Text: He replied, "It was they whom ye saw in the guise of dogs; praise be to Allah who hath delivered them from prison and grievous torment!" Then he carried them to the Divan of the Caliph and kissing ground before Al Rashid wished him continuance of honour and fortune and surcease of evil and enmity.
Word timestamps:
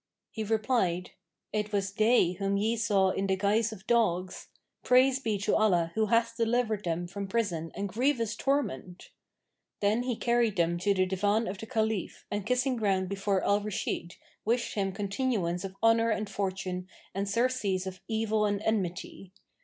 He 0.31 0.43
replied, 0.43 1.11
"It 1.53 1.71
was 1.71 1.93
they 1.93 2.31
whom 2.39 2.57
ye 2.57 2.75
saw 2.75 3.11
in 3.11 3.27
the 3.27 3.35
guise 3.35 3.71
of 3.71 3.85
dogs; 3.85 4.47
praise 4.81 5.19
be 5.19 5.37
to 5.37 5.55
Allah 5.55 5.91
who 5.93 6.07
hath 6.07 6.35
delivered 6.35 6.83
them 6.83 7.05
from 7.07 7.27
prison 7.27 7.71
and 7.75 7.87
grievous 7.87 8.35
torment!" 8.35 9.09
Then 9.79 10.01
he 10.01 10.15
carried 10.15 10.55
them 10.55 10.79
to 10.79 10.95
the 10.95 11.05
Divan 11.05 11.47
of 11.47 11.59
the 11.59 11.67
Caliph 11.67 12.25
and 12.31 12.47
kissing 12.47 12.77
ground 12.77 13.09
before 13.09 13.43
Al 13.43 13.61
Rashid 13.61 14.15
wished 14.43 14.73
him 14.73 14.91
continuance 14.91 15.63
of 15.63 15.75
honour 15.83 16.09
and 16.09 16.27
fortune 16.27 16.87
and 17.13 17.29
surcease 17.29 17.85
of 17.85 18.01
evil 18.07 18.47
and 18.47 18.59
enmity. 18.63 19.31